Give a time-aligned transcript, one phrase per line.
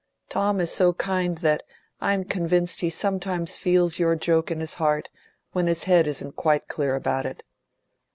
[0.29, 1.61] Tom is so kind that
[1.99, 5.11] I'm convinced he sometimes feels your joke in his heart
[5.51, 7.43] when his head isn't quite clear about it.